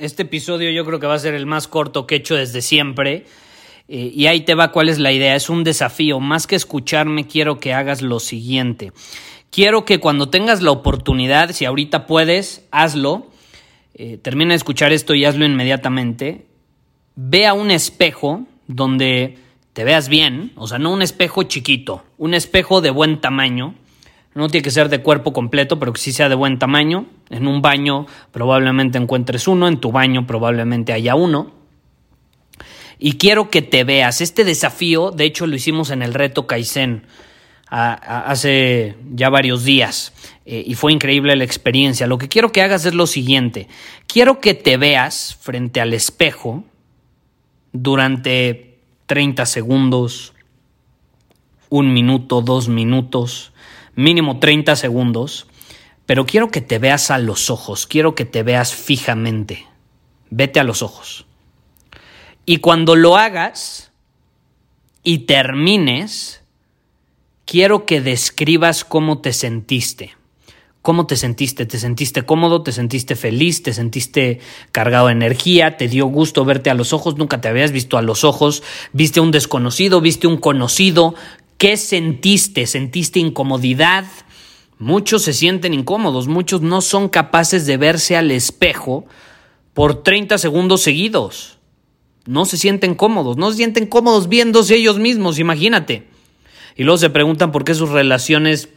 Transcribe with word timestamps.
Este 0.00 0.22
episodio 0.22 0.70
yo 0.70 0.86
creo 0.86 0.98
que 0.98 1.06
va 1.06 1.12
a 1.12 1.18
ser 1.18 1.34
el 1.34 1.44
más 1.44 1.68
corto 1.68 2.06
que 2.06 2.14
he 2.14 2.18
hecho 2.18 2.34
desde 2.34 2.62
siempre. 2.62 3.26
Eh, 3.86 4.10
y 4.14 4.28
ahí 4.28 4.40
te 4.40 4.54
va 4.54 4.72
cuál 4.72 4.88
es 4.88 4.98
la 4.98 5.12
idea. 5.12 5.36
Es 5.36 5.50
un 5.50 5.62
desafío. 5.62 6.20
Más 6.20 6.46
que 6.46 6.56
escucharme, 6.56 7.26
quiero 7.26 7.58
que 7.60 7.74
hagas 7.74 8.00
lo 8.00 8.18
siguiente. 8.18 8.92
Quiero 9.50 9.84
que 9.84 10.00
cuando 10.00 10.30
tengas 10.30 10.62
la 10.62 10.70
oportunidad, 10.70 11.50
si 11.50 11.66
ahorita 11.66 12.06
puedes, 12.06 12.66
hazlo. 12.70 13.26
Eh, 13.92 14.16
termina 14.16 14.54
de 14.54 14.56
escuchar 14.56 14.90
esto 14.90 15.14
y 15.14 15.26
hazlo 15.26 15.44
inmediatamente. 15.44 16.46
Ve 17.14 17.46
a 17.46 17.52
un 17.52 17.70
espejo 17.70 18.46
donde 18.68 19.36
te 19.74 19.84
veas 19.84 20.08
bien, 20.08 20.52
o 20.56 20.66
sea, 20.66 20.78
no 20.78 20.92
un 20.92 21.02
espejo 21.02 21.42
chiquito, 21.42 22.04
un 22.16 22.32
espejo 22.32 22.80
de 22.80 22.90
buen 22.90 23.20
tamaño 23.20 23.74
no 24.34 24.48
tiene 24.48 24.62
que 24.62 24.70
ser 24.70 24.88
de 24.88 25.02
cuerpo 25.02 25.32
completo, 25.32 25.78
pero 25.78 25.92
que 25.92 26.00
sí 26.00 26.12
sea 26.12 26.28
de 26.28 26.34
buen 26.34 26.58
tamaño. 26.58 27.06
En 27.30 27.48
un 27.48 27.62
baño 27.62 28.06
probablemente 28.30 28.98
encuentres 28.98 29.48
uno, 29.48 29.66
en 29.66 29.78
tu 29.78 29.90
baño 29.90 30.26
probablemente 30.26 30.92
haya 30.92 31.14
uno. 31.14 31.52
Y 32.98 33.14
quiero 33.14 33.50
que 33.50 33.62
te 33.62 33.82
veas. 33.82 34.20
Este 34.20 34.44
desafío, 34.44 35.10
de 35.10 35.24
hecho, 35.24 35.46
lo 35.46 35.56
hicimos 35.56 35.90
en 35.90 36.02
el 36.02 36.14
reto 36.14 36.46
Kaizen 36.46 37.06
hace 37.70 38.96
ya 39.12 39.30
varios 39.30 39.62
días 39.62 40.12
eh, 40.44 40.64
y 40.66 40.74
fue 40.74 40.92
increíble 40.92 41.36
la 41.36 41.44
experiencia. 41.44 42.08
Lo 42.08 42.18
que 42.18 42.28
quiero 42.28 42.50
que 42.50 42.62
hagas 42.62 42.84
es 42.84 42.94
lo 42.94 43.06
siguiente. 43.06 43.68
Quiero 44.08 44.40
que 44.40 44.54
te 44.54 44.76
veas 44.76 45.38
frente 45.40 45.80
al 45.80 45.94
espejo 45.94 46.64
durante 47.72 48.78
30 49.06 49.46
segundos, 49.46 50.34
un 51.68 51.92
minuto, 51.92 52.42
dos 52.42 52.68
minutos 52.68 53.52
mínimo 53.94 54.38
30 54.38 54.76
segundos, 54.76 55.46
pero 56.06 56.26
quiero 56.26 56.50
que 56.50 56.60
te 56.60 56.78
veas 56.78 57.10
a 57.10 57.18
los 57.18 57.50
ojos, 57.50 57.86
quiero 57.86 58.14
que 58.14 58.24
te 58.24 58.42
veas 58.42 58.74
fijamente. 58.74 59.66
Vete 60.30 60.60
a 60.60 60.64
los 60.64 60.82
ojos. 60.82 61.26
Y 62.46 62.58
cuando 62.58 62.96
lo 62.96 63.16
hagas 63.16 63.92
y 65.02 65.20
termines, 65.20 66.42
quiero 67.44 67.86
que 67.86 68.00
describas 68.00 68.84
cómo 68.84 69.20
te 69.20 69.32
sentiste. 69.32 70.16
¿Cómo 70.82 71.06
te 71.06 71.16
sentiste? 71.16 71.66
¿Te 71.66 71.78
sentiste 71.78 72.22
cómodo? 72.22 72.62
¿Te 72.62 72.72
sentiste 72.72 73.14
feliz? 73.14 73.62
¿Te 73.62 73.74
sentiste 73.74 74.40
cargado 74.72 75.08
de 75.08 75.12
energía? 75.12 75.76
¿Te 75.76 75.88
dio 75.88 76.06
gusto 76.06 76.46
verte 76.46 76.70
a 76.70 76.74
los 76.74 76.94
ojos? 76.94 77.18
Nunca 77.18 77.42
te 77.42 77.48
habías 77.48 77.70
visto 77.70 77.98
a 77.98 78.02
los 78.02 78.24
ojos. 78.24 78.62
¿Viste 78.94 79.20
un 79.20 79.30
desconocido? 79.30 80.00
¿Viste 80.00 80.26
un 80.26 80.38
conocido? 80.38 81.14
¿Qué 81.60 81.76
sentiste? 81.76 82.66
¿Sentiste 82.66 83.20
incomodidad? 83.20 84.06
Muchos 84.78 85.24
se 85.24 85.34
sienten 85.34 85.74
incómodos, 85.74 86.26
muchos 86.26 86.62
no 86.62 86.80
son 86.80 87.10
capaces 87.10 87.66
de 87.66 87.76
verse 87.76 88.16
al 88.16 88.30
espejo 88.30 89.04
por 89.74 90.02
30 90.02 90.38
segundos 90.38 90.80
seguidos. 90.80 91.58
No 92.24 92.46
se 92.46 92.56
sienten 92.56 92.94
cómodos, 92.94 93.36
no 93.36 93.50
se 93.50 93.58
sienten 93.58 93.84
cómodos 93.88 94.30
viéndose 94.30 94.76
ellos 94.76 94.98
mismos, 94.98 95.38
imagínate. 95.38 96.08
Y 96.76 96.84
luego 96.84 96.96
se 96.96 97.10
preguntan 97.10 97.52
por 97.52 97.64
qué 97.64 97.74
sus 97.74 97.90
relaciones 97.90 98.70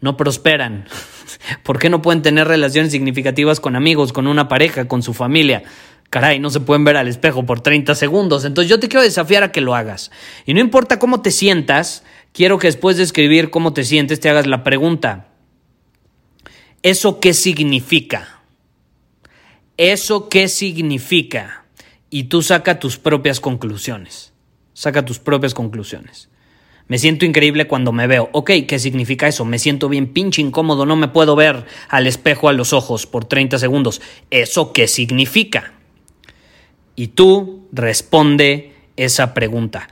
no 0.00 0.16
prosperan, 0.16 0.86
por 1.64 1.80
qué 1.80 1.90
no 1.90 2.00
pueden 2.00 2.22
tener 2.22 2.46
relaciones 2.46 2.92
significativas 2.92 3.58
con 3.58 3.74
amigos, 3.74 4.12
con 4.12 4.28
una 4.28 4.46
pareja, 4.46 4.86
con 4.86 5.02
su 5.02 5.14
familia. 5.14 5.64
Caray, 6.10 6.40
no 6.40 6.50
se 6.50 6.58
pueden 6.58 6.82
ver 6.82 6.96
al 6.96 7.06
espejo 7.06 7.46
por 7.46 7.60
30 7.60 7.94
segundos. 7.94 8.44
Entonces 8.44 8.68
yo 8.68 8.80
te 8.80 8.88
quiero 8.88 9.02
desafiar 9.02 9.44
a 9.44 9.52
que 9.52 9.60
lo 9.60 9.76
hagas. 9.76 10.10
Y 10.44 10.54
no 10.54 10.60
importa 10.60 10.98
cómo 10.98 11.22
te 11.22 11.30
sientas, 11.30 12.02
quiero 12.32 12.58
que 12.58 12.68
después 12.68 12.96
de 12.96 13.02
escribir 13.02 13.50
cómo 13.50 13.72
te 13.72 13.84
sientes 13.84 14.20
te 14.20 14.28
hagas 14.28 14.46
la 14.46 14.64
pregunta. 14.64 15.28
¿Eso 16.82 17.20
qué 17.20 17.34
significa? 17.34 18.40
¿Eso 19.76 20.28
qué 20.28 20.48
significa? 20.48 21.64
Y 22.10 22.24
tú 22.24 22.42
saca 22.42 22.78
tus 22.78 22.98
propias 22.98 23.40
conclusiones. 23.40 24.32
Saca 24.72 25.04
tus 25.04 25.18
propias 25.18 25.54
conclusiones. 25.54 26.28
Me 26.88 26.98
siento 26.98 27.24
increíble 27.24 27.66
cuando 27.68 27.92
me 27.92 28.06
veo. 28.06 28.30
Ok, 28.32 28.50
¿qué 28.66 28.78
significa 28.78 29.28
eso? 29.28 29.44
Me 29.44 29.58
siento 29.58 29.88
bien 29.88 30.12
pinche 30.12 30.42
incómodo, 30.42 30.86
no 30.86 30.96
me 30.96 31.08
puedo 31.08 31.36
ver 31.36 31.66
al 31.88 32.06
espejo 32.06 32.48
a 32.48 32.52
los 32.52 32.72
ojos 32.72 33.06
por 33.06 33.26
30 33.26 33.58
segundos. 33.58 34.00
¿Eso 34.30 34.72
qué 34.72 34.88
significa? 34.88 35.74
y 37.00 37.08
tú 37.08 37.66
responde 37.72 38.74
esa 38.96 39.32
pregunta. 39.32 39.88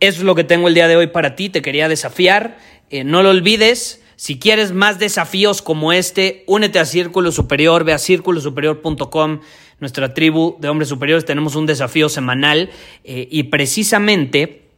Eso 0.00 0.18
es 0.18 0.24
lo 0.24 0.34
que 0.34 0.44
tengo 0.44 0.68
el 0.68 0.74
día 0.74 0.88
de 0.88 0.96
hoy 0.96 1.06
para 1.06 1.36
ti, 1.36 1.50
te 1.50 1.62
quería 1.62 1.88
desafiar, 1.88 2.58
eh, 2.90 3.04
no 3.04 3.22
lo 3.22 3.30
olvides, 3.30 4.00
si 4.20 4.38
quieres 4.38 4.72
más 4.72 4.98
desafíos 4.98 5.62
como 5.62 5.94
este, 5.94 6.44
únete 6.46 6.78
a 6.78 6.84
Círculo 6.84 7.32
Superior, 7.32 7.84
ve 7.84 7.94
a 7.94 7.98
círculosuperior.com, 7.98 9.40
nuestra 9.78 10.12
tribu 10.12 10.58
de 10.60 10.68
hombres 10.68 10.90
superiores, 10.90 11.24
tenemos 11.24 11.56
un 11.56 11.64
desafío 11.64 12.10
semanal 12.10 12.68
eh, 13.02 13.28
y 13.30 13.44
precisamente 13.44 14.68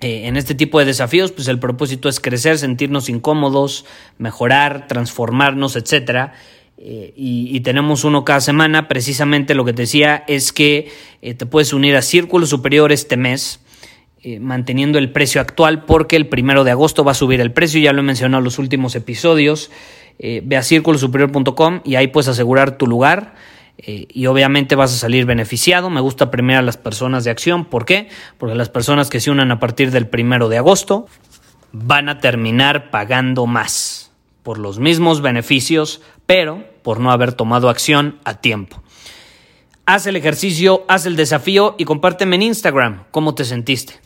eh, 0.00 0.26
en 0.26 0.36
este 0.36 0.56
tipo 0.56 0.80
de 0.80 0.84
desafíos, 0.84 1.30
pues 1.30 1.46
el 1.46 1.60
propósito 1.60 2.08
es 2.08 2.18
crecer, 2.18 2.58
sentirnos 2.58 3.08
incómodos, 3.08 3.84
mejorar, 4.18 4.88
transformarnos. 4.88 5.76
Eh, 6.78 7.12
y, 7.16 7.60
tenemos 7.60 8.02
uno 8.02 8.24
cada 8.24 8.40
semana. 8.40 8.88
Precisamente 8.88 9.54
lo 9.54 9.64
que 9.64 9.74
te 9.74 9.82
decía 9.82 10.24
es 10.26 10.52
que 10.52 10.90
te 11.20 11.46
puedes 11.46 11.72
unir 11.72 11.94
a 11.94 12.02
Círculo 12.02 12.46
Superior 12.46 12.90
este 12.90 13.16
mes, 13.16 13.60
eh, 14.28 14.40
manteniendo 14.40 14.98
el 14.98 15.12
precio 15.12 15.40
actual, 15.40 15.84
porque 15.84 16.16
el 16.16 16.26
primero 16.26 16.64
de 16.64 16.72
agosto 16.72 17.04
va 17.04 17.12
a 17.12 17.14
subir 17.14 17.40
el 17.40 17.52
precio. 17.52 17.80
Ya 17.80 17.92
lo 17.92 18.00
he 18.00 18.02
mencionado 18.02 18.40
en 18.40 18.44
los 18.44 18.58
últimos 18.58 18.96
episodios. 18.96 19.70
ve 20.18 20.56
a 20.56 20.62
círculosuperior.com 20.62 21.82
y 21.84 21.94
ahí 21.94 22.08
puedes 22.08 22.26
asegurar 22.26 22.76
tu 22.76 22.86
lugar. 22.86 23.34
y 23.78 24.26
obviamente 24.26 24.74
vas 24.74 24.92
a 24.92 24.96
salir 24.96 25.26
beneficiado. 25.26 25.90
Me 25.90 26.00
gusta 26.00 26.30
premiar 26.30 26.58
a 26.58 26.62
las 26.62 26.76
personas 26.76 27.22
de 27.22 27.30
acción. 27.30 27.66
¿Por 27.66 27.84
qué? 27.84 28.08
Porque 28.36 28.56
las 28.56 28.68
personas 28.68 29.10
que 29.10 29.20
se 29.20 29.30
unan 29.30 29.52
a 29.52 29.60
partir 29.60 29.92
del 29.92 30.08
primero 30.08 30.48
de 30.48 30.58
agosto 30.58 31.06
van 31.70 32.08
a 32.08 32.18
terminar 32.18 32.90
pagando 32.90 33.46
más 33.46 34.10
por 34.42 34.58
los 34.58 34.78
mismos 34.78 35.20
beneficios, 35.22 36.00
pero 36.24 36.64
por 36.82 37.00
no 37.00 37.10
haber 37.10 37.32
tomado 37.32 37.68
acción 37.68 38.18
a 38.24 38.34
tiempo. 38.40 38.82
Haz 39.86 40.06
el 40.06 40.16
ejercicio, 40.16 40.84
haz 40.88 41.06
el 41.06 41.16
desafío 41.16 41.74
y 41.78 41.84
compárteme 41.84 42.36
en 42.36 42.42
Instagram 42.42 43.04
cómo 43.10 43.34
te 43.34 43.44
sentiste. 43.44 44.05